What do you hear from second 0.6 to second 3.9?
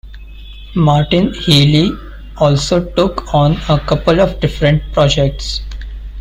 Martin Healy also took on a